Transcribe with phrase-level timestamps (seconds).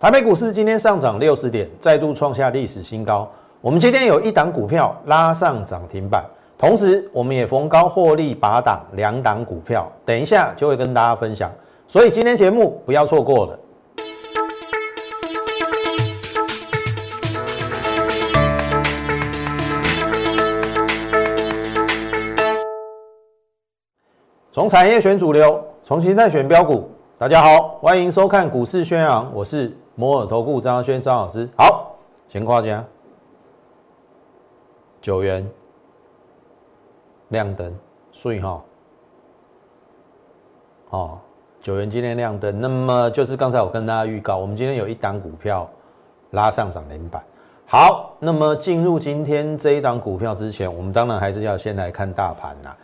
[0.00, 3.30] 台北股市今天上涨六十点，再度创下历史新高。
[3.60, 6.24] 我们今天有一档股票拉上涨停板，
[6.56, 11.52] 同时我们也逢高获利拔档两档股票，等一下就会跟大家分享。
[11.86, 13.58] 所以今天节目不要错过了。
[24.50, 26.90] 从产业选主流，从形态选标股。
[27.20, 29.76] 大家好，欢迎收看股市宣扬，我是。
[29.94, 31.94] 摩尔投顾张轩张老师，好，
[32.30, 32.82] 先夸奖
[35.02, 35.46] 九元
[37.28, 37.70] 亮灯，
[38.10, 38.64] 所以哈，
[40.88, 41.18] 哦，
[41.60, 45.68] 九元今天亮灯，那么就是刚才我跟大家预告，我们今天有一档股票
[46.30, 47.22] 拉上涨停板。
[47.66, 52.74] 好，那么进入今天这一档股票之前，我们当然还是要先来看大盘呐。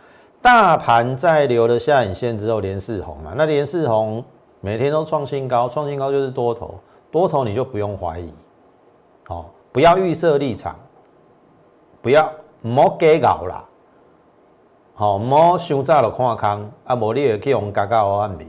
[0.41, 4.23] 大盘在留了下影线之后连四红嘛，那连四红
[4.61, 6.75] 每天都创新高，创新高就是多头。
[7.09, 8.33] 多头你就不用怀疑，
[9.23, 10.77] 好，不要预设立场，
[12.01, 12.29] 不要
[12.61, 13.63] 莫给搞啦，
[14.93, 18.45] 好，莫想早了看空，啊，无你也可以用加加按名，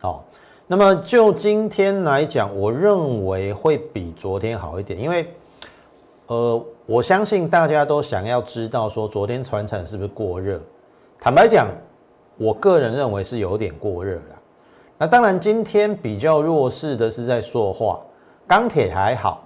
[0.00, 0.24] 好，
[0.66, 5.32] 那么就今天来讲，我认为会比昨天好一点，因为，
[6.26, 10.60] 呃，我相信大家都想要知道说昨天船产是不是过热，
[11.20, 11.68] 坦白讲，
[12.36, 14.38] 我个人认为是有点过热了。
[14.96, 18.00] 那当然，今天比较弱势的是在塑化，
[18.46, 19.42] 钢铁还好。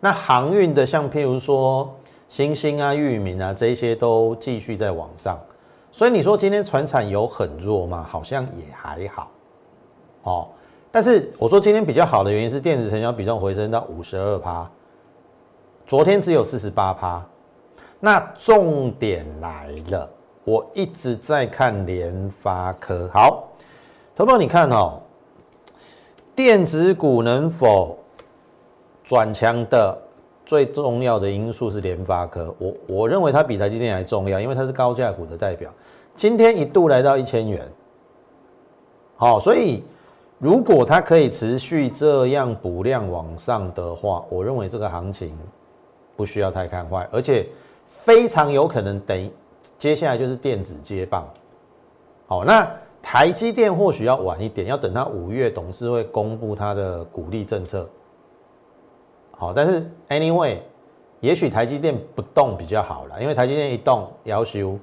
[0.00, 1.92] 那航运的，像譬如说
[2.28, 5.38] 星星啊、裕民啊，这些都继续在往上。
[5.90, 8.06] 所以你说今天船产有很弱吗？
[8.08, 9.30] 好像也还好。
[10.24, 10.48] 哦，
[10.92, 14.70] 但是我说今天比较好的原因是电子成交比重回升到五十二趴，
[15.86, 17.24] 昨天只有四十八趴。
[17.98, 20.08] 那重点来了，
[20.48, 23.48] 我一直在看联发科，好。
[24.16, 24.98] 投保，你看哦，
[26.34, 27.98] 电子股能否
[29.04, 29.96] 转强的
[30.46, 32.54] 最重要的因素是联发科。
[32.58, 35.70] 我我认为它比台积电还重要，因为它是高价股的代表。
[36.16, 37.62] 今天一度来到一千元，
[39.16, 39.84] 好，所以
[40.38, 45.38] 如果它可以持续这样补量往上的话，我认为这个行情
[46.16, 47.46] 不需要太看坏，而且
[48.02, 49.30] 非常有可能等
[49.78, 51.26] 接下来就是电子接棒。
[52.26, 52.68] 好，那。
[53.00, 57.88] 台积电或许要晚一点，要等它五月董事会公布它的鼓励政策。
[59.30, 60.58] 好，但是 anyway，
[61.20, 64.76] 也许台积电不动比较好了，因为台积电一动，要求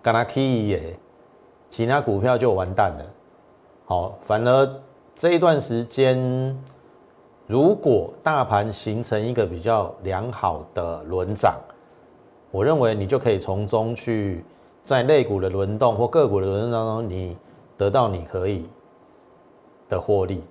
[0.00, 0.96] 跟它 key 耶，
[1.68, 3.04] 其他股票就完蛋了。
[3.84, 4.80] 好，反而
[5.16, 6.56] 这一段时间，
[7.48, 11.58] 如果大盘形成一个比较良好的轮涨，
[12.50, 14.44] 我认为你就可以从中去。
[14.82, 17.36] 在类股的轮动或个股的轮动当中，你
[17.76, 18.66] 得到你可以
[19.90, 20.42] 的获利，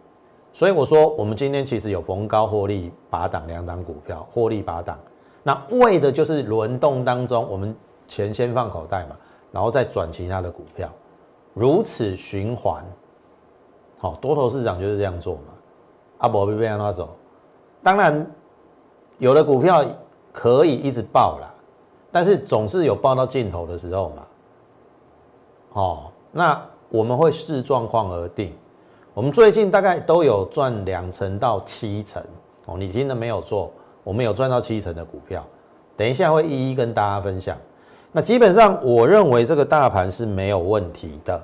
[0.54, 5.00] 所以我说我们今天其实有逢高获利八档两档股票获利八档，
[5.42, 9.18] 那为的就是轮动当中我们钱先放口袋嘛，
[9.52, 10.88] 然后再转其他的股票，
[11.56, 12.86] 如此循环，
[13.98, 15.54] 好多头市场就是这样做嘛，
[16.20, 17.10] 阿伯被被人拿走，
[17.81, 18.26] 当然
[19.18, 19.84] 有的股票
[20.31, 21.56] 可以一直爆了。
[22.12, 24.24] 但是总是有报到尽头的时候嘛，
[25.74, 26.59] 哦，那
[26.90, 28.52] 我们会视状况而定。
[29.14, 32.24] 我们最近大概都有赚两成到七成
[32.66, 33.72] 哦，你听的没有错，
[34.03, 35.46] 我们有赚到七成的股票，
[35.96, 37.58] 等一下会一一跟大家分享。
[38.12, 41.40] 那基本上我认为这个大盘是没有问题的，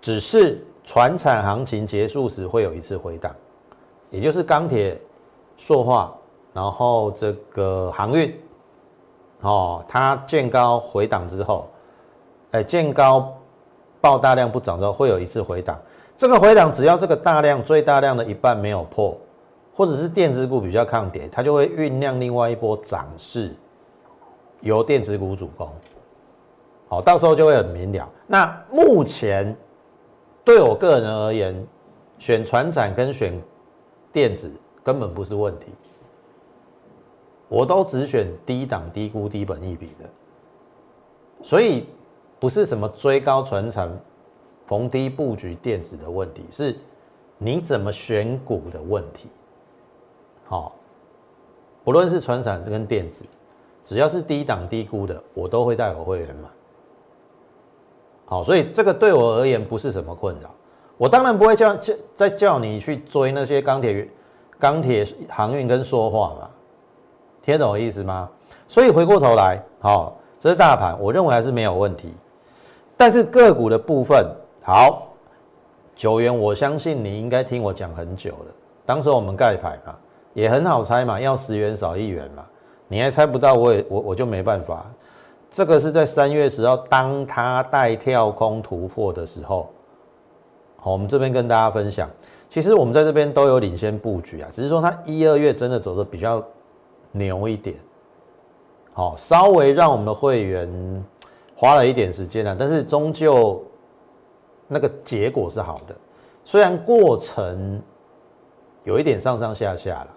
[0.00, 3.34] 只是船产行情结束时会有一次回档，
[4.10, 5.00] 也就是钢铁、
[5.56, 6.12] 塑化，
[6.52, 8.38] 然后这个航运。
[9.42, 11.68] 哦，它见高回档之后，
[12.52, 13.32] 哎，见高
[14.00, 15.78] 爆大量不涨之后，会有一次回档。
[16.16, 19.16] 这个回档只要这个大量最大量的一半没有破，
[19.74, 23.52] 或者是电子股比较抗跌，它就会酝酿另外一波涨势，
[24.60, 25.68] 由电子股主攻。
[26.88, 28.08] 好，到时候就会很明了。
[28.26, 29.56] 那目前
[30.44, 31.66] 对我个人而言，
[32.18, 33.32] 选船展跟选
[34.12, 34.52] 电子
[34.84, 35.66] 根本不是问题。
[37.52, 40.08] 我都只选低档、低估、低本一比的，
[41.42, 41.86] 所以
[42.40, 43.90] 不是什么追高传产、
[44.64, 46.74] 逢低布局电子的问题，是
[47.36, 49.28] 你怎么选股的问题。
[50.46, 50.74] 好，
[51.84, 53.22] 不论是传产这跟电子，
[53.84, 56.48] 只要是低档低估的，我都会带我会员买。
[58.24, 60.50] 好，所以这个对我而言不是什么困扰。
[60.96, 64.08] 我当然不会叫叫再叫你去追那些钢铁、
[64.58, 66.48] 钢铁航运跟说话嘛。
[67.42, 68.28] 听懂我意思吗？
[68.68, 72.14] 所以回过头来，好，这是大盘，我认为还是没有问题。
[72.96, 74.24] 但是个股的部分，
[74.64, 75.08] 好，
[75.96, 78.46] 九元，我相信你应该听我讲很久了。
[78.86, 79.94] 当时我们盖牌嘛，
[80.34, 82.44] 也很好猜嘛，要十元少一元嘛，
[82.86, 84.86] 你还猜不到，我也我我就没办法。
[85.50, 89.68] 这个是在三月十号，当它带跳空突破的时候，
[90.76, 92.08] 好，我们这边跟大家分享，
[92.48, 96.42] 其实我们在这边都有领先布局啊，只是说它一二月真的走的比较
[97.12, 97.76] 牛一点，
[98.92, 101.04] 好，稍微让我们的会员
[101.54, 103.62] 花了一点时间啊，但是终究
[104.66, 105.94] 那个结果是好的。
[106.44, 107.80] 虽然过程
[108.82, 110.08] 有一点上上下下了，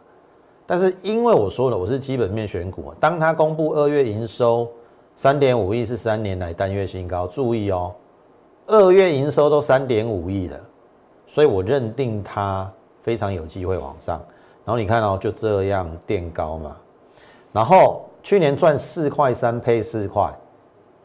[0.66, 4.68] 但是因为我说了我是基本面选股，当它公布二月营收
[5.16, 7.94] 三点五亿是三年来单月新高，注意哦，
[8.66, 10.60] 二月营收都三点五亿了，
[11.28, 12.72] 所以我认定它
[13.02, 14.20] 非常有机会往上。
[14.66, 16.76] 然后你看哦，就这样垫高嘛，
[17.56, 20.30] 然后去年赚四块三配四块，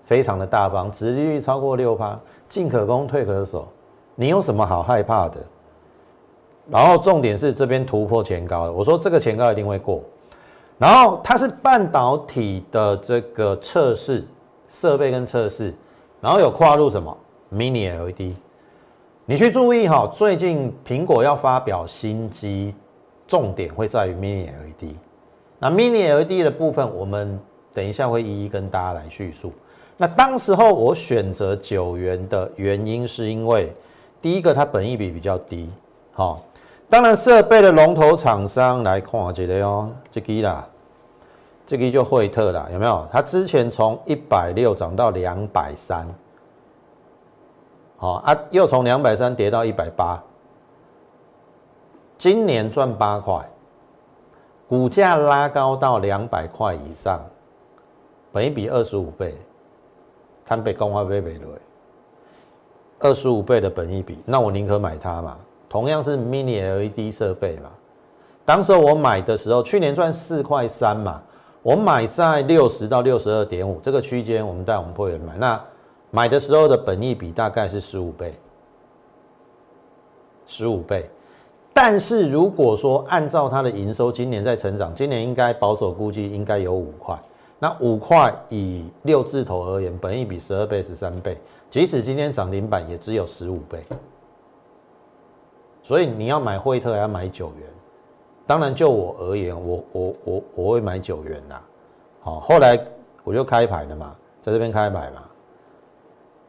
[0.02, 2.18] 非常的大方，殖利率超过六趴，
[2.48, 3.68] 进可攻退可守。
[4.16, 5.36] 你有什么好害怕的？
[6.68, 10.02] 然后重点是这边突破前高了，我说这个前高一定会过。
[10.76, 14.26] 然后它是半导体的这个测试
[14.66, 15.72] 设备跟测试，
[16.20, 17.16] 然后有跨入什么
[17.52, 18.34] Mini LED。
[19.24, 22.74] 你去注意哈，最近苹果要发表新机，
[23.28, 24.96] 重点会在于 Mini LED。
[25.60, 27.38] 那 Mini LED 的部分，我们
[27.72, 29.52] 等一下会一一跟大家来叙述。
[29.96, 33.72] 那当时候我选择九元的原因，是因为。
[34.22, 35.70] 第一个，它本益比比较低，
[36.12, 36.42] 好，
[36.90, 40.68] 当然设备的龙头厂商来看这个哦，这个啦，
[41.66, 43.08] 这个就惠特啦，有没有？
[43.10, 46.06] 它之前从一百六涨到两百三，
[47.96, 50.22] 好啊，又从两百三跌到一百八，
[52.18, 53.42] 今年赚八块，
[54.70, 57.20] 股价拉高到两百块以上，
[58.30, 59.36] 本益比二十五倍，
[60.46, 61.52] 摊被公花被被落。
[63.00, 65.36] 二十五倍的本益比，那我宁可买它嘛。
[65.68, 67.68] 同样是 Mini LED 设备嘛，
[68.44, 71.20] 当时我买的时候，去年赚四块三嘛，
[71.64, 75.36] 我买在六十到六十二点五这个区间，我们带我们会员买。
[75.36, 75.60] 那
[76.12, 78.38] 买的时候的本益比大概是十五倍，
[80.46, 81.10] 十五倍。
[81.72, 87.18] 但是如果说按照它的营收，今年在成长，今年应该保守估计应该有五块。
[87.58, 91.36] 那五块以六字头而言，本益比十二倍、十三倍。
[91.68, 93.84] 即使今天涨停板也只有十五倍，
[95.82, 97.68] 所以你要买惠特要买九元。
[98.46, 101.62] 当然就我而言，我我我我会买九元啦。
[102.22, 102.78] 好，后来
[103.22, 105.22] 我就开牌了嘛，在这边开牌嘛。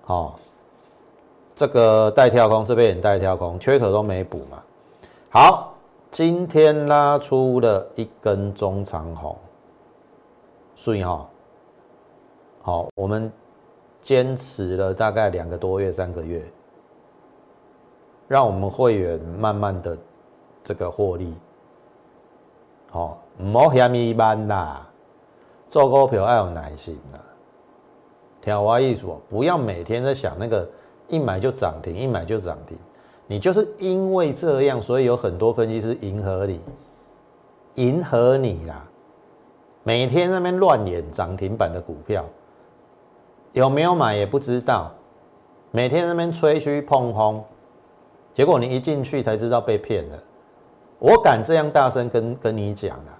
[0.03, 0.39] 好，
[1.53, 4.63] 这个带跳空，这边也带跳空，缺口都没补嘛。
[5.33, 5.73] 好，
[6.11, 9.37] 今天拉出了一根中长红，
[10.75, 11.25] 所以哈，
[12.61, 13.31] 好我们。
[14.01, 16.43] 坚持了大概两个多月、三个月，
[18.27, 19.95] 让我们会员慢慢的
[20.63, 21.35] 这个获利。
[22.89, 24.89] 好，唔好嫌一般啦，
[25.69, 27.19] 做股票要有耐心啦。
[28.41, 30.67] 听我意思，不要每天在想那个
[31.07, 32.75] 一买就涨停，一买就涨停。
[33.31, 36.59] 你就是因为这样，所以有很多分析师迎合你，
[37.75, 38.85] 迎合你啦。
[39.83, 42.25] 每天那边乱演涨停板的股票。
[43.53, 44.91] 有没有买也不知道，
[45.71, 47.41] 每天那边吹嘘碰轰，
[48.33, 50.19] 结果你一进去才知道被骗了。
[50.99, 53.15] 我敢这样大声跟跟你讲啊，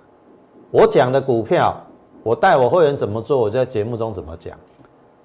[0.71, 1.73] 我讲的股票，
[2.21, 4.59] 我带我会员怎么做，我就在节目中怎么讲，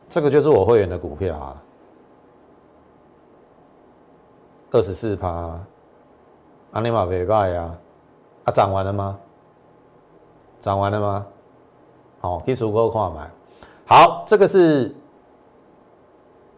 [0.08, 1.62] 这个就是我会员的股票啊，
[4.70, 5.58] 二十四趴，
[6.72, 7.74] 阿尼玛没败呀，
[8.44, 9.18] 啊涨完了吗？
[10.58, 11.26] 涨完了吗？
[12.20, 13.30] 好，可以足够看买。
[13.86, 14.92] 好，这个是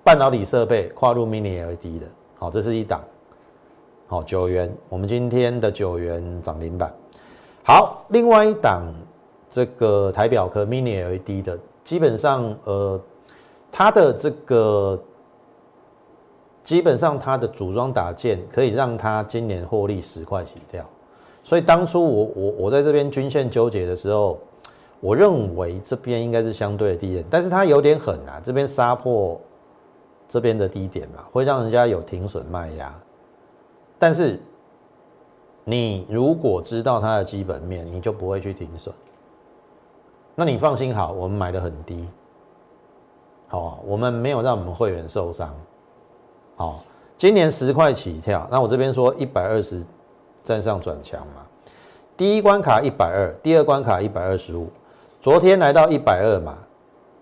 [0.03, 2.07] 半导体设备跨入 Mini LED 的，
[2.39, 3.03] 好，这是一档，
[4.07, 6.95] 好九元，我们今天的九元涨停板。
[7.65, 8.83] 好，另外一档
[9.51, 12.99] 这个台表壳 Mini LED 的，基本上呃，
[13.71, 14.99] 它的这个
[16.69, 20.85] 基本上它的组装打件可以让它今年获利十块起跳，
[21.43, 24.39] 所以当初我我我在这边均线纠结的时候。
[25.01, 29.41] 我认为这边应该是相对的低点，但是它有点狠啊，这边杀破
[30.29, 32.93] 这边的低点嘛，会让人家有停损卖压。
[33.97, 34.41] 但是
[35.63, 38.93] 你如果知道它的基本面，你就不会去停损。
[40.35, 42.05] 那你放心好，我们买的很低，
[43.47, 45.55] 好，我们没有让我们会员受伤。
[46.59, 46.83] 好，
[47.17, 49.81] 今年十块起跳，那我这边说一百二十
[50.43, 51.47] 站上转强嘛，
[52.17, 54.69] 第一关卡一百二，第二关卡一百二十五。
[55.21, 56.59] 昨天来到一百二嘛，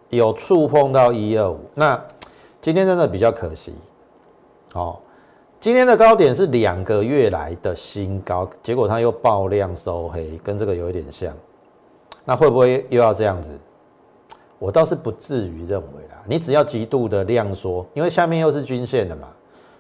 [0.09, 2.03] 有触碰到一二五，那
[2.63, 3.75] 今天真的比较可惜。
[4.73, 5.03] 好，
[5.61, 11.31] 今天的高点是两个月来的新高，结果它又爆量收黑，跟这个有一点像。
[12.25, 13.53] 那会不会又要这样子？
[14.59, 16.23] 我倒是不至于认为啦。
[16.27, 19.29] 你只要极度的量缩，因为下面又是均线的嘛，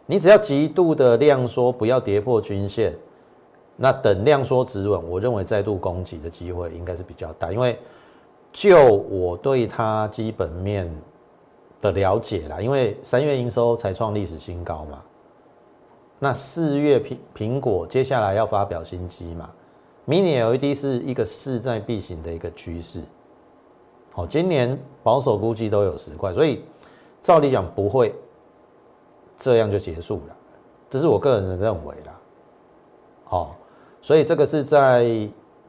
[0.07, 2.93] 你只要极度的量缩，不要跌破均线，
[3.77, 7.53] 那等量缩止稳，我认为再度攻击的机会应该是比较大。
[7.53, 7.79] 因为
[8.53, 10.91] 就我对它基本面
[11.81, 15.03] 的了解啦，因为三月营收才创历史新高嘛。
[16.19, 19.51] 那四月苹苹果接下来要发表新机嘛
[20.07, 23.03] ？Mini LED 是一个势在必行的一个趋势。
[24.17, 26.65] 好，今年保守估计都有十块，所以
[27.21, 28.15] 照理讲不会
[29.37, 30.37] 这样就结束了，
[30.89, 32.19] 这是我个人的认为啦。
[33.27, 33.55] 好，
[34.01, 35.05] 所以这个是在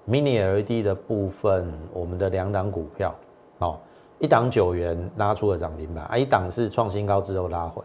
[0.08, 3.14] Mini LED 的部分，我们的两档股票，
[3.58, 3.78] 哦，
[4.20, 7.84] 一档九元拉出了涨停板，啊，一档是创新高之后拉回，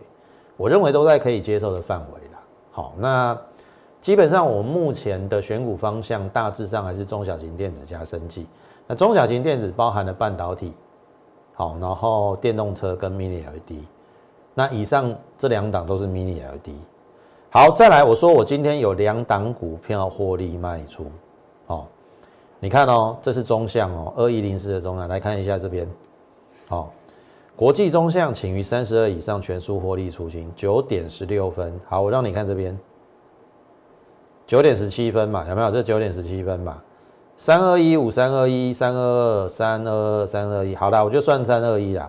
[0.57, 2.21] 我认为都在可以接受的范围。
[2.71, 3.37] 好，那
[4.01, 8.47] 基本上我目前的选股方向大致上还是中小型电子加升级。
[8.95, 10.73] 中小型电子包含了半导体，
[11.55, 13.83] 好，然后电动车跟 Mini LED。
[14.55, 16.75] 那以上这两档都是 Mini LED。
[17.51, 21.07] 好，再来我说我今天有两档股票获利卖出。
[21.67, 21.87] 好，
[22.61, 25.89] 你看哦，这是中向哦，二一零四的中向，来看一下这边。
[26.69, 26.93] 好。
[27.55, 31.79] 国际中向，请于三十二以上全数获利出清，九点十六分。
[31.87, 32.77] 好，我让你看这边，
[34.47, 35.71] 九点十七分嘛，有没有？
[35.71, 36.83] 这九点十七分嘛，
[37.43, 40.77] 三二一五三二一三二二三二二三二一。
[40.77, 42.09] 好啦，我就算三二一啦。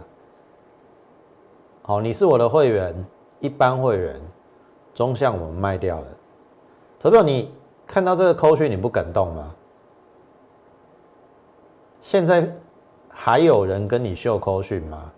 [1.82, 2.94] 好，你是我的会员，
[3.40, 4.22] 一般会员，
[4.94, 6.06] 中向我们卖掉了。
[7.00, 7.52] 投票，你
[7.88, 9.56] 看到这个扣讯，你不感动吗？
[12.04, 12.48] 现在
[13.10, 15.12] 还有人跟你秀扣讯吗？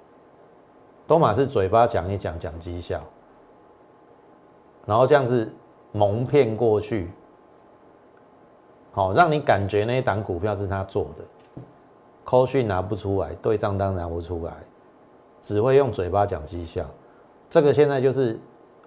[1.06, 3.02] 都马是嘴巴讲一讲讲绩效，
[4.86, 5.52] 然后这样子
[5.92, 7.12] 蒙骗过去，
[8.96, 11.24] 好让你感觉那一档股票是他做的，
[12.24, 14.54] 扣讯拿不出来，对账单拿不出来，
[15.44, 16.86] 只会用嘴巴讲绩效，
[17.50, 18.40] 这个现在就是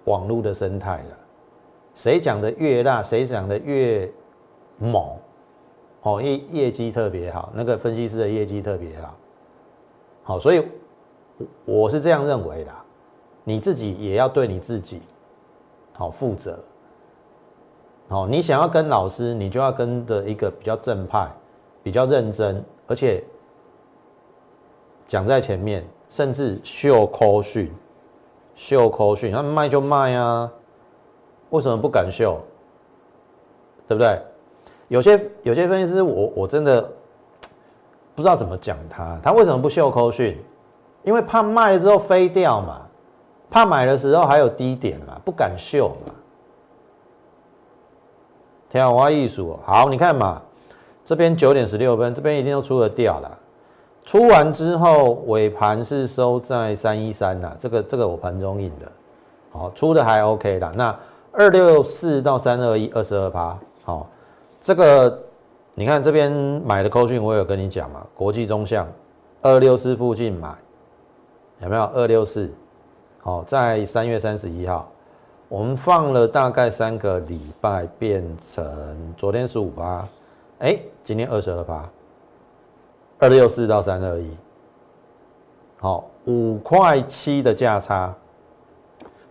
[0.05, 1.17] 网络的生态了。
[1.93, 4.11] 谁讲的越大，谁讲的越
[4.79, 5.15] 猛，
[6.01, 9.15] 哦业业绩特别好，那个分析师的业绩特别好，
[10.23, 10.65] 好所以。
[11.63, 12.71] 我是这样认为的，
[13.45, 15.01] 你自己也要对你自己
[15.93, 16.59] 好负责。
[18.09, 21.31] 好，你想要跟老师，你就要跟的一个比较正派、
[21.83, 23.23] 比较认真，而且
[25.05, 27.71] 讲在前面，甚至秀口讯、
[28.55, 30.51] 秀口讯，他卖就卖啊，
[31.51, 32.39] 为什么不敢秀？
[33.87, 34.19] 对不对？
[34.87, 36.81] 有些有些分析师，我我真的
[38.15, 40.35] 不知道怎么讲他，他为什么不秀口讯？
[41.03, 42.81] 因为怕卖了之后飞掉嘛，
[43.51, 46.13] 怕买的时候还有低点嘛，不敢秀嘛。
[48.69, 50.41] 天花艺术好，你看嘛，
[51.03, 53.37] 这边九点十六分，这边一定都出了掉了。
[54.05, 58.91] 出完之后尾盘是收在三一三呐，这个这个我盘中印的，
[59.51, 60.71] 好出的还 OK 啦。
[60.75, 60.95] 那
[61.31, 64.07] 二六四到三二一二十二趴，好，
[64.61, 65.19] 这个
[65.73, 66.31] 你看这边
[66.65, 68.87] 买的扣讯我有跟你讲嘛，国际中向
[69.41, 70.53] 二六四附近买。
[71.61, 72.49] 有没有二六四？
[73.19, 74.89] 好，在三月三十一号，
[75.49, 80.07] 我们放了大概三个礼拜，变成昨天十五八，
[80.59, 81.89] 哎，今天二十二八，
[83.17, 84.37] 二六四到三二一，
[85.79, 88.15] 好，五块七的价差，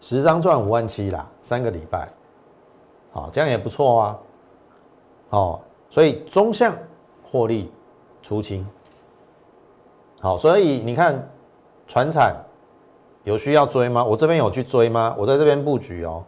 [0.00, 2.08] 十张赚五万七啦，三个礼拜，
[3.12, 4.18] 好，这样也不错啊，
[5.30, 6.76] 哦，所以中向
[7.30, 7.70] 获利
[8.22, 8.66] 出清，
[10.20, 11.26] 好，所以你看。
[11.90, 12.37] 船产
[13.28, 14.02] 有需要追吗？
[14.02, 15.14] 我这边有去追吗？
[15.18, 16.25] 我在这边布局哦。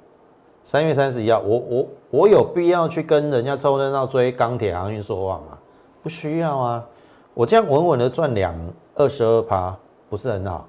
[0.62, 5.59] 三月三十一号，我我我有必要去跟人家凑热闹追钢铁航运说话吗？
[6.02, 6.87] 不需要啊。
[7.33, 8.54] 我这样稳稳的赚两
[8.97, 9.75] 二十二趴，
[10.11, 10.69] 不是很好？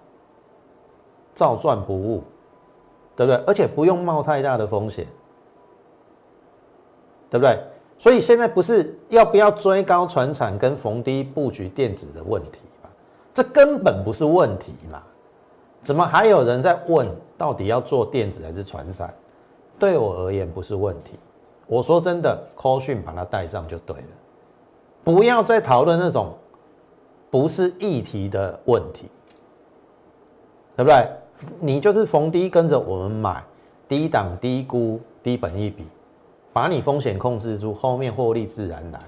[1.35, 2.23] 照赚不误，
[3.17, 3.35] 对不对？
[3.45, 5.05] 而且不用冒太大的风险，
[7.29, 7.59] 对不对？
[8.00, 12.59] 所以现在不是要不要追高船产跟逢低布局电子的问题。
[13.33, 15.03] 这根本不是问题嘛？
[15.81, 17.07] 怎么还有人在问
[17.38, 19.13] 到底要做电子还是传产？
[19.79, 21.13] 对我而言不是问题。
[21.65, 24.03] 我说真的，call 讯把它带上就对了，
[25.03, 26.33] 不要再讨论那种
[27.29, 29.09] 不是议题的问题，
[30.75, 31.07] 对不对？
[31.59, 33.43] 你就是逢低跟着我们买，
[33.88, 35.88] 低档低估低本一笔，
[36.53, 39.00] 把你风险控制住，后面获利自然来。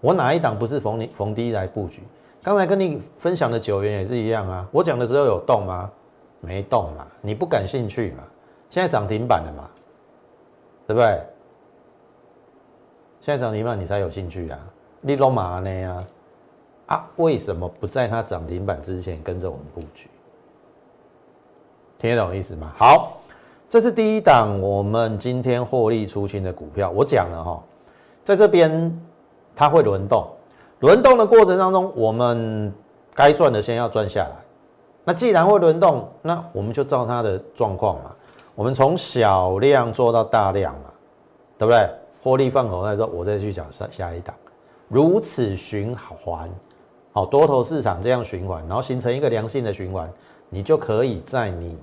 [0.00, 2.02] 我哪一档不是逢你逢低来布局？
[2.44, 5.90] 刚才跟你分享的九元也是一样啊，我讲的时候有动吗？
[6.42, 8.22] 没动嘛，你不感兴趣嘛？
[8.68, 9.70] 现在涨停板了嘛，
[10.86, 11.22] 对不对？
[13.22, 14.58] 现在涨停板你才有兴趣啊？
[15.00, 16.04] 你罗马呢呀？
[16.88, 20.10] 啊，为什么不在它涨停板之前跟着我们布局？
[21.98, 22.70] 听得懂意思吗？
[22.76, 23.22] 好，
[23.70, 26.90] 这是第一档我们今天获利出清的股票。
[26.90, 27.62] 我讲了哈，
[28.22, 29.02] 在这边
[29.56, 30.28] 它会轮动，
[30.84, 32.70] 轮动的过程当中，我们
[33.14, 34.36] 该赚的先要赚下来。
[35.02, 38.14] 那既然会轮动，那我们就照它的状况嘛。
[38.54, 40.90] 我们从小量做到大量嘛，
[41.56, 41.88] 对不对？
[42.22, 44.36] 获利放口袋之后，我再去讲下下一档，
[44.88, 46.50] 如此循环，
[47.14, 50.12] 好多头市场这样循环，然后形成一个良性的循环，
[50.50, 51.78] 你就可以在你。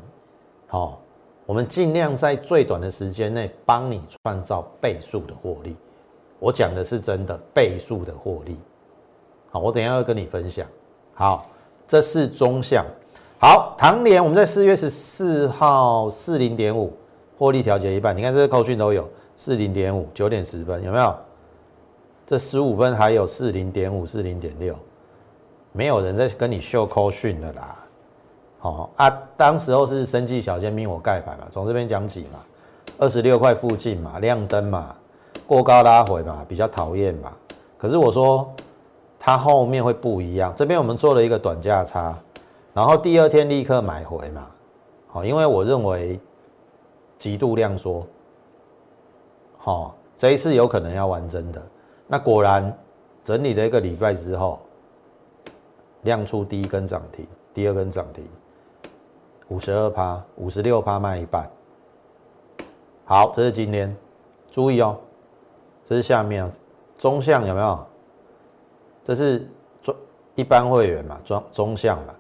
[0.68, 1.02] 好，
[1.48, 5.76] 我们尽量在最短的时间内帮你创造倍数的获利。
[6.38, 8.60] 我讲的是真的倍数的获利。
[9.52, 10.66] 好，我等一下要跟你分享。
[11.14, 11.46] 好，
[11.88, 12.86] 这是中项。
[13.38, 16.94] 好，唐联我们在四月十四号四零点五
[17.38, 21.16] 获利调节一半，你看这个扣讯都有四零点五九点十分有没有？
[22.26, 24.74] 这十五分还有四零点五四零点六，
[25.74, 27.78] 没有人在跟你秀扣讯的啦。
[28.62, 32.40] 哦啊，当时候是生计小尖兵我盖牌嘛，从这边讲起嘛，
[32.98, 34.96] 二十六块附近嘛，亮灯嘛，
[35.46, 37.34] 过高拉回嘛，比较讨厌嘛。
[37.78, 38.50] 可是我说
[39.24, 42.18] 它后面会不一样，这边我们做了一个短价差，
[42.74, 44.48] 然后第二天立刻买回嘛，
[45.08, 46.20] 好，因为我认为
[47.20, 48.04] 极度量缩，
[49.60, 51.62] 好，这一次有可能要玩真的。
[52.08, 52.76] 那果然
[53.24, 54.60] 整理了一个礼拜之后，
[56.02, 58.28] 亮出第一根涨停，第二根涨停。
[59.50, 61.48] 五十二趴，五十六趴卖一半。
[63.06, 63.96] 好，这是今天，
[64.50, 64.98] 注意哦，
[65.88, 66.52] 这是下面啊
[66.98, 67.86] 中向有没有？
[69.04, 69.48] 这是
[69.82, 69.96] 中
[70.36, 72.14] 一般会员嘛，中中项嘛，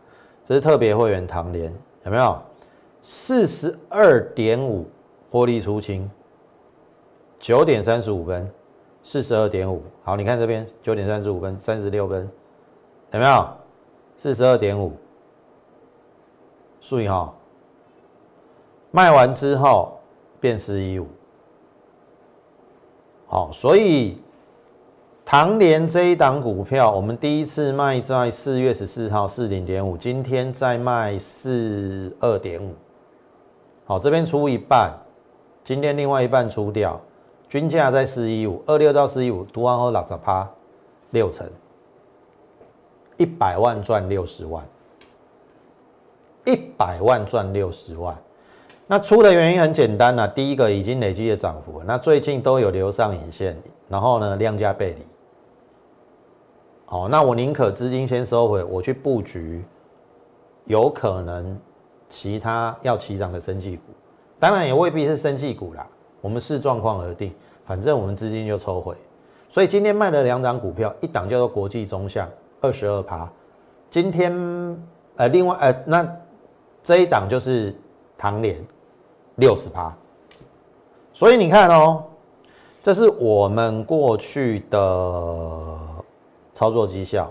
[0.43, 1.73] 这是特别会员唐联
[2.03, 2.37] 有没有？
[3.01, 4.87] 四十二点五
[5.29, 6.09] 获利出清，
[7.39, 8.51] 九点三十五分，
[9.03, 9.81] 四十二点五。
[10.03, 12.29] 好，你看这边九点三十五分，三十六分，
[13.11, 13.47] 有没有？
[14.17, 14.93] 四十二点五。
[16.79, 17.33] 注意哈，
[18.89, 19.99] 卖完之后
[20.39, 21.07] 变十一五，
[23.27, 24.19] 好，所以
[25.31, 32.73] 唐联这一档股票，我们第一次卖在四月十四号四零点五，今天再卖四二点五，
[33.85, 34.91] 好，这边出一半，
[35.63, 36.99] 今天另外一半出掉，
[37.47, 40.45] 均价在四一五二六到四一五，读完后六十趴，
[41.11, 41.49] 六成，
[43.15, 44.61] 一百万赚六十万。
[46.43, 48.13] 一百万赚六十万，
[48.85, 50.27] 那出的原因很简单呐。
[50.27, 53.55] 第一个已经累积的涨幅，那最近都有留上影线，
[53.87, 55.10] 然后呢量价背离。
[56.91, 59.63] 哦，那我宁可资金先收回，我去布局
[60.65, 61.59] 有可能
[62.09, 63.83] 其他要起涨的生技股，
[64.39, 65.87] 当然也未必是生技股啦。
[66.21, 67.33] 我们视状况而定，
[67.65, 68.95] 反正我们资金就抽回。
[69.49, 73.27] 所以今天卖了两档股票，一档叫做国际中向二十二趴，
[73.89, 74.31] 今天
[75.15, 76.15] 呃另外呃那。
[76.83, 77.71] 这一档就是
[78.17, 78.57] 唐联
[79.35, 79.95] 六十趴，
[81.13, 82.03] 所以你看哦，
[82.81, 84.79] 这是我们过去的
[86.61, 87.27] 操作绩效。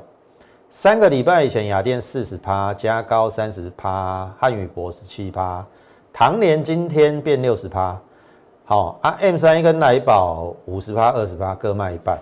[0.70, 5.64] 三个礼拜以前，雅电四十趴，加高三十趴，汉语博十七趴，
[6.12, 7.96] 唐联今天变六十趴。
[8.64, 12.18] 好啊，M 三一跟来宝五十趴、二十趴各卖一半，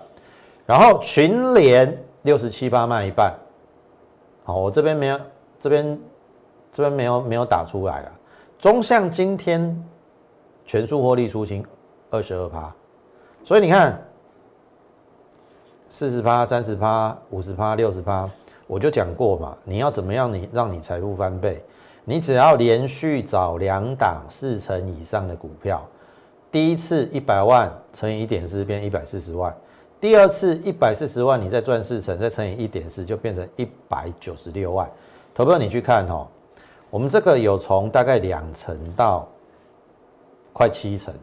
[0.67, 3.33] 然后群联六十七趴卖一半。
[4.43, 5.19] 好，我这边没有
[5.59, 5.99] 这边。
[6.71, 8.11] 这边没有没有打出来啊。
[8.59, 9.75] 中向今天
[10.63, 11.65] 全数获利出清
[12.11, 12.71] 二十二趴，
[13.43, 13.99] 所以你看
[15.89, 18.29] 四十趴、三十趴、五十趴、六十趴，
[18.67, 21.63] 我就讲过嘛，你要怎么样你让你财富翻倍？
[22.05, 25.85] 你只要连续找两档四成以上的股票，
[26.51, 29.55] 第一次一百万乘以一点四变一百四十万，
[29.99, 34.89] 第二次一百四十万你再赚四成，再乘以一点四就变成一百九十六万。
[35.33, 36.27] 投票你去看哦。
[36.91, 39.27] 我们这个有从大概两成到
[40.51, 41.19] 快七成的，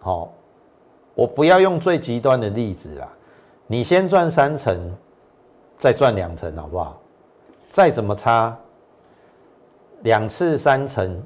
[0.00, 0.32] 好，
[1.14, 3.08] 我不要用最极端的例子啊，
[3.66, 4.78] 你先赚三成，
[5.76, 7.00] 再赚两成，好不好？
[7.68, 8.56] 再怎么差，
[10.02, 11.22] 两次三成，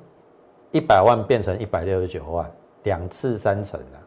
[0.71, 2.51] 一百万变成一百六十九万，
[2.83, 3.99] 两次三成啊，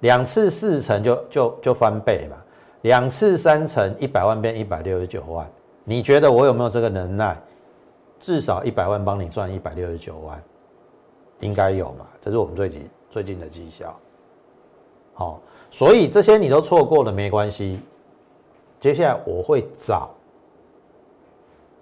[0.00, 2.36] 两次四成就就就翻倍嘛，
[2.82, 5.46] 两次三成，一百万变一百六十九万。
[5.84, 7.40] 你觉得我有没有这个能耐？
[8.18, 10.42] 至少一百万帮你赚一百六十九万，
[11.40, 12.06] 应该有嘛？
[12.20, 13.98] 这是我们最近最近的绩效。
[15.16, 17.80] 好，所以这些你都错过了没关系。
[18.78, 20.10] 接下来我会找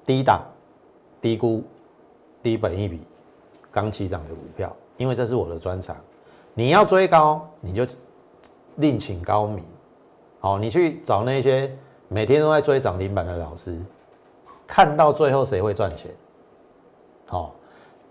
[0.07, 0.41] 低档、
[1.21, 1.63] 低估、
[2.41, 3.01] 低本一笔、
[3.73, 5.97] 刚起涨的股票，因为这是我的专长。
[6.55, 7.85] 你要追高，你就
[8.77, 9.65] 另请高明。
[10.39, 13.77] 好，你去找那些每天都在追涨停板的老师，
[14.65, 16.15] 看到最后谁会赚钱？
[17.27, 17.53] 好，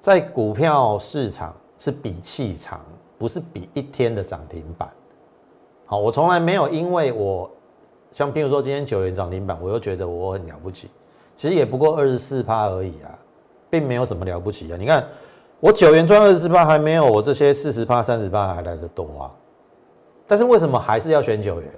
[0.02, 2.82] 在股票市场是比气场，
[3.18, 4.92] 不是比一天的涨停板。
[5.86, 7.50] 好，我从来没有因为我
[8.12, 10.90] 像譬如说今天九元涨停板，我又觉得我很了不起。
[11.36, 13.10] 其实也不过二十四趴而已啊，
[13.70, 14.78] 并没有什么了不起啊。
[14.78, 15.06] 你看
[15.60, 19.32] 我九元赚二十四趴，还没有我这些四十趴、三十趴还来得多啊。
[20.28, 21.72] 但是为什么还是要选九元？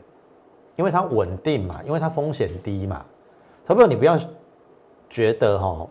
[0.76, 3.04] 因为它稳定嘛，因为它风险低嘛。
[3.66, 4.20] 投票你不要
[5.10, 5.88] 觉得哈，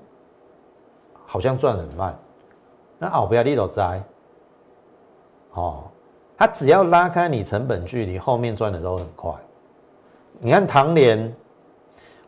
[1.25, 2.17] 好像赚很慢，
[2.99, 4.03] 那哦不要立都在，
[5.55, 5.85] 哦，
[6.37, 9.33] 它只要拉开你成本距离，后面赚的都很快。
[10.39, 11.35] 你看唐联。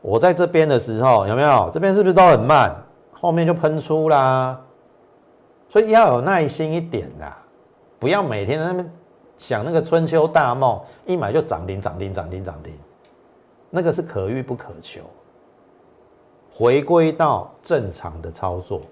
[0.02, 1.68] 我在这边的时候有没有？
[1.72, 2.72] 这边是不是都很慢？
[3.12, 4.60] 后面就喷出啦。
[5.68, 7.36] 所以要有耐心一点啦，
[7.98, 8.88] 不要每天在那边
[9.36, 12.72] 想那个春秋大梦，一买就涨停涨停涨停涨停，
[13.68, 15.00] 那个是可遇不可求。
[16.52, 18.82] 回归到正常的操作，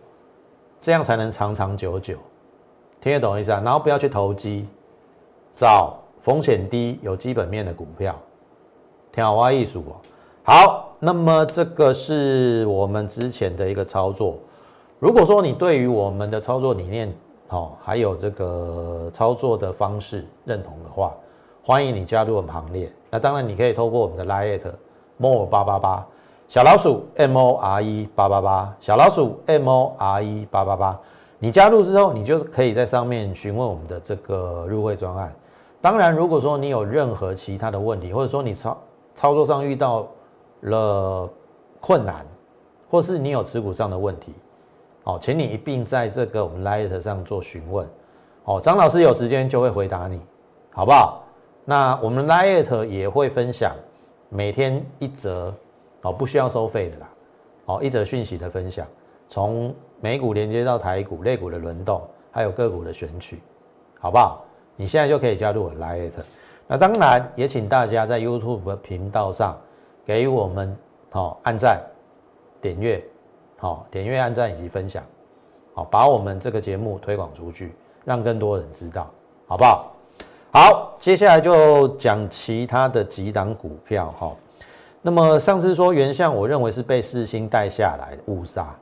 [0.80, 2.18] 这样才能长长久久。
[3.00, 3.60] 听得懂意思啊？
[3.64, 4.66] 然后不要去投机，
[5.54, 8.14] 找风险低、有基本面的股票。
[9.12, 9.96] 挺好，挖艺术哦。
[10.42, 10.80] 好。
[11.00, 14.38] 那么这个是我们之前的一个操作。
[14.98, 17.14] 如果说你对于我们的操作理念，
[17.50, 21.12] 哦，还有这个操作的方式认同的话，
[21.62, 22.90] 欢迎你加入我们行列。
[23.10, 24.58] 那当然，你可以透过我们的 Line
[25.18, 26.06] more 八八八
[26.48, 30.98] 小老鼠 M O R E 八八八小老鼠 M O R E 八八八。
[31.44, 35.30] 你加入之后，你就可以在上面询问我们的这个入会专案。
[35.78, 38.82] 当然，如果说你有任何其他的问题，或者说你操
[39.14, 40.08] 操作上遇到，
[40.62, 41.28] 了
[41.82, 42.24] 困难，
[42.88, 44.32] 或是你有持股上的问题，
[45.02, 47.86] 哦，请你一并在这个我们 Light 上做询问，
[48.44, 50.22] 哦，张老师有时间就会回答你，
[50.70, 51.24] 好不好？
[51.66, 53.76] 那我们 Light 也会分享
[54.30, 55.54] 每天一则，
[56.00, 57.08] 哦，不需要收费的啦，
[57.66, 58.86] 哦，一则讯息的分享，
[59.28, 63.40] 从美股连接到台股、类股的轮动，还有个股的选取，
[64.00, 64.44] 好不好？
[64.76, 66.12] 你现在就可以加入我 Light，
[66.66, 69.58] 那当然也请大家在 YouTube 频道上。
[70.06, 70.76] 给我们
[71.08, 71.80] 好按赞、
[72.60, 73.02] 点阅、
[73.56, 75.02] 好点阅、按赞以及分享，
[75.72, 79.10] 好把我们这个节目推广出去，让更多人知道，
[79.46, 79.94] 好不好？
[80.52, 84.30] 好，接下来就讲其他的几档股票哈。
[85.00, 88.78] 那么上次说原相，我认为是被四星带下来的误杀，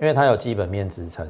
[0.00, 1.26] 因为它有基本面支撑。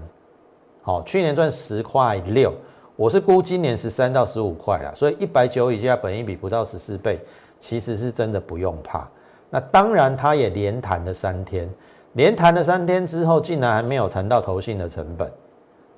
[0.82, 2.52] 好，去年赚十块六，
[2.94, 7.20] 我是估今年十三到十五块了，所以一百九以下，本益比不到十四倍，
[7.58, 9.08] 其实是真的不用怕。
[9.50, 11.68] 那当然，它也连谈了三天，
[12.12, 15.30] 连谈了三天之后，竟然还没有谈到投信的成本。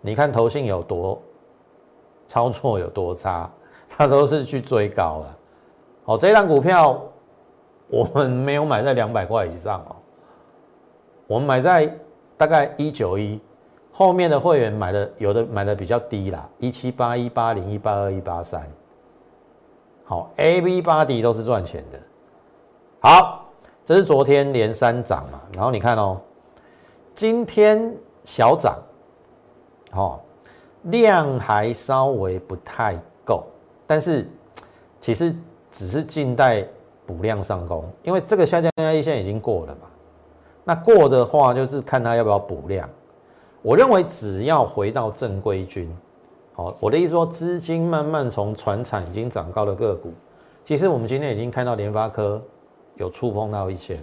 [0.01, 1.21] 你看投信有多
[2.27, 3.51] 操作有多差，
[3.89, 5.37] 它都是去追高了。
[6.05, 7.03] 哦，这张股票
[7.89, 9.97] 我们没有买在两百块以上哦，
[11.27, 11.95] 我们买在
[12.39, 13.39] 大概一九一，
[13.93, 18.67] 后面的会员买的有的买的比较低啦，一七八、一八零、一八二、一八三。
[20.05, 22.01] 好，A、B、八 D 都是赚钱的。
[23.01, 23.45] 好，
[23.85, 26.19] 这是昨天连三涨嘛，然后你看哦，
[27.15, 28.79] 今天小涨，
[29.93, 30.21] 哦，
[30.85, 33.45] 量还稍微不太够，
[33.87, 34.27] 但是
[35.01, 35.35] 其实
[35.71, 36.65] 只是近代
[37.05, 39.88] 补量上攻，因为这个下降压力线已经过了嘛，
[40.69, 42.87] 那过的话就是看它要不要补量。
[43.63, 45.91] 我认为只要回到正规军，
[46.53, 50.13] 好，我的意思说资金慢慢从船产已经涨高的个股，
[50.67, 52.39] 其实我们今天已经看到联发科。
[52.97, 53.97] 有触碰到一千，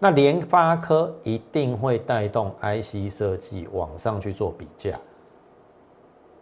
[0.00, 4.98] 那联发科一定会带动 IC 设计往上去做比价。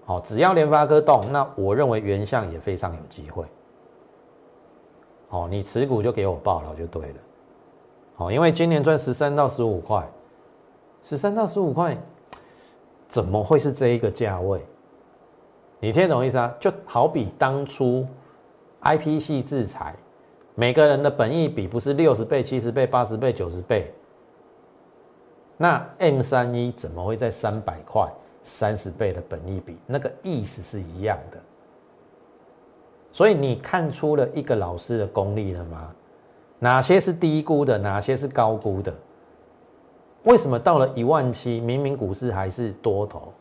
[0.06, 3.44] 好，只要联发科动，那我认为原相也非常有机会。
[5.28, 7.14] 好，你持股就给我报了就对了。
[8.22, 10.08] 好，因为今年赚十三到十五块，
[11.02, 11.96] 十三到十五块，
[13.08, 14.64] 怎么会是这一个价位？
[15.80, 16.54] 你听懂意思啊？
[16.60, 18.06] 就好比当初
[18.82, 19.96] IP 系制裁。
[20.54, 23.92] 每个人的本益比不是六十倍、七十倍、八十倍、九十倍，
[25.56, 28.08] 那 M 三一怎么会在三百块、
[28.44, 29.76] 三十倍的本益比？
[29.84, 31.38] 那个意思是一样的。
[33.10, 35.92] 所以你看出了一个老师的功力了吗？
[36.62, 38.94] 哪些是低估的，哪些是高估的？
[40.22, 43.32] 为什么到了一万七，明明股市还是多头，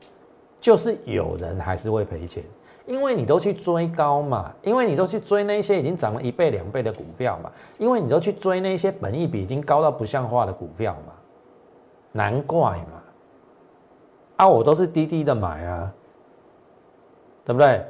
[0.59, 2.43] 就是有人还是会赔钱？
[2.87, 11.13] 因为你都去追高嘛，因为你都去追那些已经涨了一倍两倍的股票嘛，因为你都去追那些本益比已经高到不像话的股票嘛，
[12.13, 13.03] 难怪嘛。
[14.37, 15.93] 啊，我都是低低的买啊，
[17.45, 17.85] 对不对？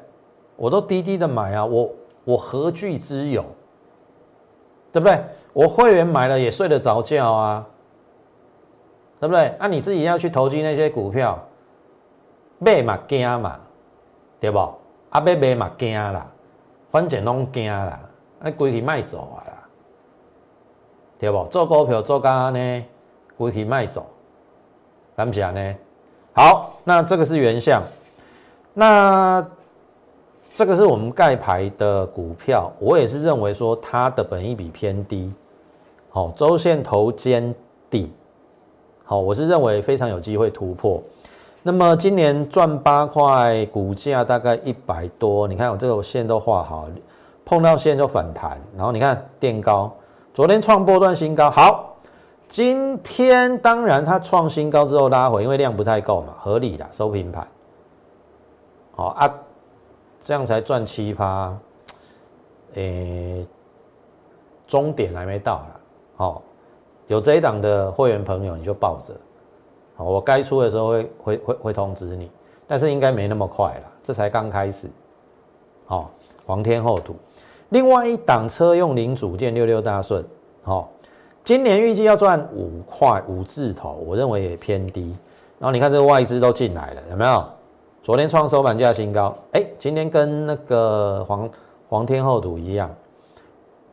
[0.57, 1.89] 我都低低的买啊，我
[2.25, 3.45] 我何惧之有？
[4.91, 5.23] 对不对？
[5.53, 7.65] 我会员买了也睡得着觉啊，
[9.19, 9.53] 对不对？
[9.59, 11.37] 那你自己要去投机那些股票，
[12.59, 13.59] 买嘛惊嘛，
[14.39, 14.59] 对不？
[15.09, 16.25] 啊，买买嘛惊啦，
[16.89, 17.99] 反正拢惊啦，
[18.41, 19.53] 啊，规气卖走啊啦，
[21.19, 21.43] 对不？
[21.45, 22.85] 做股票做干呢，
[23.37, 24.05] 规气卖走，
[25.15, 25.75] 敢不讲呢？
[26.33, 27.81] 好，那这个是原相，
[28.73, 29.45] 那。
[30.53, 35.31] 这个是我们盖牌的股票，我也是认为说它的本益比偏低，
[36.09, 37.55] 好，周线头肩
[37.89, 38.11] 底，
[39.05, 41.01] 好，我是认为非常有机会突破。
[41.63, 46.87] 那么今年赚八块，股价大概一百多，你看我这个线都画好，
[47.45, 49.89] 碰到线就反弹，然后你看垫高，
[50.33, 51.95] 昨天创波段新高，好，
[52.49, 57.47] 今天当然它创新高之后拉回，因为量不太够嘛，合理的收平盘，
[58.95, 59.33] 好啊。
[60.21, 61.57] 这样才赚七趴，
[62.75, 63.45] 诶，
[64.67, 65.79] 终点还没到啦。
[66.15, 66.43] 好，
[67.07, 69.15] 有这一档的会员朋友你就抱着，
[69.95, 72.29] 好，我该出的时候会会会会通知你，
[72.67, 74.87] 但是应该没那么快了，这才刚开始。
[75.85, 76.11] 好，
[76.45, 77.15] 皇天厚土，
[77.69, 80.23] 另外一档车用零组件六六大顺，
[80.61, 80.91] 好，
[81.43, 85.17] 今年预计要赚五块五字头，我认为也偏低。
[85.57, 87.43] 然后你看这个外资都进来了，有没有？
[88.03, 91.47] 昨天创收盘价新高，哎，今天跟那个黄
[91.87, 92.89] 黄天厚土一样，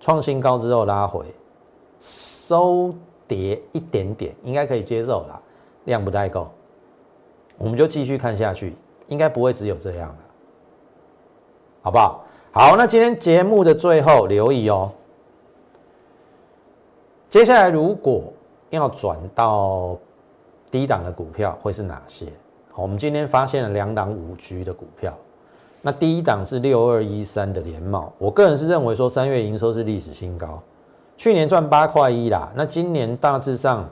[0.01, 1.27] 创新高之后拉回，
[2.01, 2.95] 收
[3.27, 5.39] 跌一点点，应该可以接受啦，
[5.85, 6.49] 量不太够，
[7.59, 8.75] 我们就继续看下去，
[9.09, 10.19] 应该不会只有这样了，
[11.83, 12.25] 好不好？
[12.51, 14.91] 好，那今天节目的最后留意哦，
[17.29, 18.33] 接下来如果
[18.71, 19.99] 要转到
[20.71, 22.25] 低档的股票，会是哪些？
[22.81, 25.13] 我们今天发现了两档五 G 的股票，
[25.83, 30.63] 那第一档是六二一三的联茂，我个人是认为说三月营收是历史新高，
[31.17, 33.91] 去年赚八块一啦，那今年大致上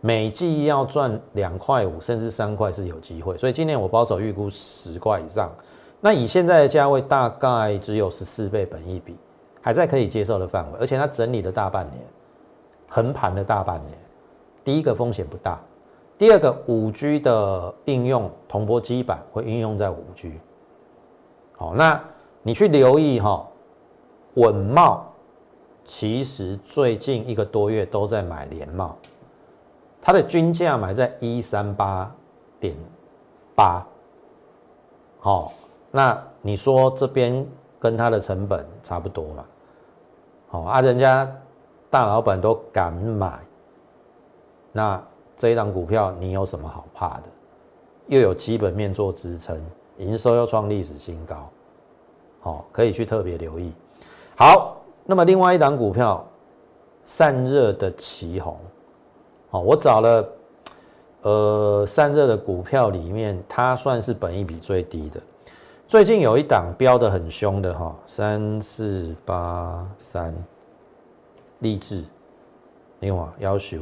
[0.00, 5.50] 每季要赚两块五甚至三块是有机会，所以今年我保守预估十块以上，
[6.00, 9.14] 那以现在的价位大概只有十四倍本益比，
[9.60, 12.02] 还在可以接受的范围，而且它整理了大半年，
[12.88, 13.98] 横盘了大半年，
[14.64, 15.60] 第一个风险不大。
[16.22, 20.38] 第二个五 G 的应用，铜箔基板会应用在五 G。
[21.56, 22.00] 好，那
[22.44, 23.44] 你去留意哈，
[24.34, 25.04] 稳茂
[25.84, 28.96] 其实最近一个多月都在买联茂，
[30.00, 32.08] 它的均价买在一三八
[32.60, 32.72] 点
[33.56, 33.84] 八。
[35.18, 35.52] 好，
[35.90, 37.44] 那你说这边
[37.80, 39.44] 跟它的成本差不多嘛？
[40.50, 41.28] 好啊，人家
[41.90, 43.40] 大老板都敢买，
[44.70, 45.02] 那。
[45.36, 47.24] 这一档股票你有什么好怕的？
[48.08, 49.58] 又有基本面做支撑，
[49.96, 51.48] 营收又创历史新高，
[52.40, 53.72] 好，可以去特别留意。
[54.36, 56.26] 好，那么另外一档股票
[57.04, 58.58] 散热的旗红，
[59.50, 60.28] 好，我找了
[61.22, 65.20] 呃散热的股票里面，它算是本益比最低的。
[65.86, 70.34] 最近有一档标的很凶的哈，三四八三，
[71.60, 72.04] 励志，
[72.98, 73.78] 另外要求。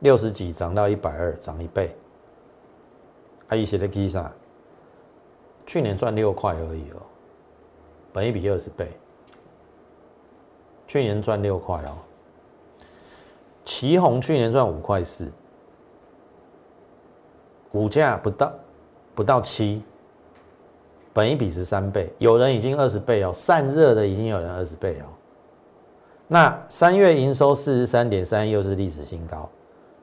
[0.00, 1.94] 六十几涨到一百二，涨一倍。
[3.48, 4.32] 阿姨写的 K 上，
[5.66, 7.02] 去年赚六块而已哦，
[8.12, 8.90] 本一比二十倍。
[10.86, 11.98] 去年赚六块哦，
[13.64, 15.30] 旗宏去年赚五块四，
[17.70, 18.52] 股价不到
[19.14, 19.82] 不到七，
[21.12, 25.06] 本一比十三倍，有人已经二十倍哦，散热的已经有人二十倍哦。
[26.26, 29.48] 那三月营收四十三点三，又是历史新高。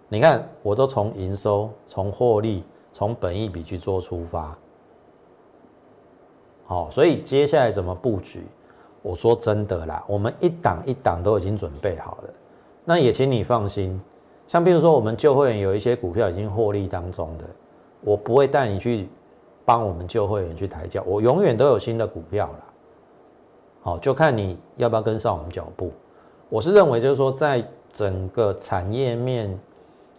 [0.08, 2.64] 你看，我都从营收、从获利、
[2.94, 4.56] 从本益比去做出发，
[6.66, 8.44] 好，所以接下来怎么布局？
[9.02, 12.30] 我说真的啦，我们一档一档都已经准备好了。
[12.86, 14.00] 那也请你放心，
[14.48, 17.46] 像比如说我们旧会员有一些股票已经获利当中的，
[18.02, 19.10] 我不会带你去
[19.66, 22.60] 帮我们旧会员去抬轿，我永远都有新的股票啦。
[23.82, 25.92] 好，就看你要不要跟上我们脚步。
[26.48, 29.60] 我是认为就是说，在整个产业面。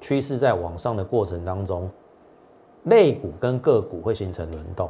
[0.07, 1.91] 趋势在往上的过程当中，
[2.85, 4.89] 类股跟个股会形成轮动。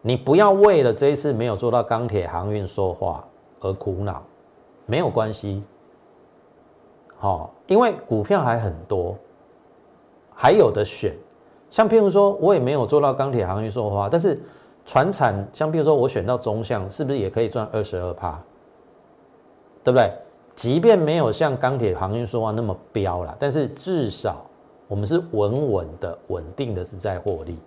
[0.00, 3.22] 你不要为了这一次没有做到钢铁航运说话
[3.60, 4.22] 而苦恼，
[4.86, 5.62] 没有关系。
[7.18, 9.14] 好，因为股票还很多，
[10.34, 11.14] 还有的选。
[11.70, 14.40] 像譬如说，我也没有做到钢铁航运说话，但是
[14.86, 18.40] 船产，像譬如说我选到中项，是不是也可以赚二十二趴？
[19.84, 20.10] 对不对？
[20.56, 24.44] 即便没有像钢铁航运说话那么飙了，但是至少
[24.88, 27.58] 我们是稳稳的、稳定的是在获利。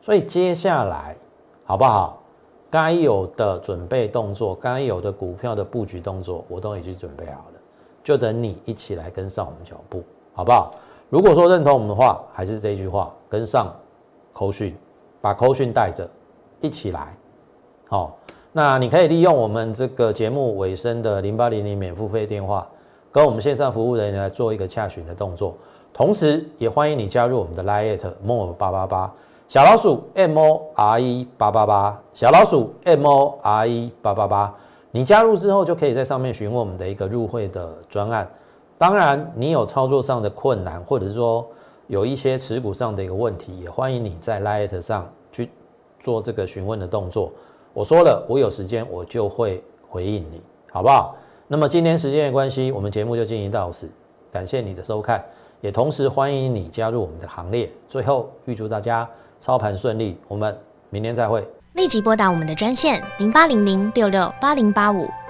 [0.00, 1.16] 所以接下来
[1.64, 2.22] 好不好？
[2.70, 7.60] 该有的准备动作，该有的股票的布局动作，我都已经准备好了，
[8.04, 10.72] 就等你一起来跟上我们脚步，好不好？
[11.08, 13.74] 如果说认同我们的话，还是这句话，跟上
[14.32, 14.76] 扣讯，
[15.20, 16.08] 把扣讯带着
[16.60, 17.16] 一起来，
[17.88, 18.16] 好。
[18.56, 22.66] 那你可以利用我们这个节目尾声的零八零零免付费电话，
[23.12, 25.54] 跟我们线上服务人员来做一个洽询的动作，
[25.92, 29.12] 同时也欢迎你加入我们的 Lite more 八八八
[29.46, 34.54] 小老鼠 M O R E 八八八小老鼠 M O R E 八八八，
[34.90, 38.26] 你加入之后就可以在上面询问我们的一个入会的专案。
[38.78, 41.46] 当然，你有操作上的困难，或者是说
[41.88, 45.50] 有一些持股上的一个问题，也欢迎你在 Lite 上去
[46.00, 47.30] 做这个询问的动作。
[47.76, 50.40] 我说了，我有时间我就会回应你，
[50.72, 51.14] 好不好？
[51.46, 53.86] 那么今天时间的关系，我们节目就进行到此，
[54.32, 55.22] 感谢你的收看，
[55.60, 57.70] 也同时欢迎你加入我们的行列。
[57.86, 59.06] 最后预祝大家
[59.38, 60.58] 操盘顺利，我们
[60.88, 61.46] 明天再会。
[61.74, 65.06] 立即拨打我们的专线零八零零六六八零八五。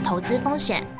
[0.00, 0.95] 投资风险。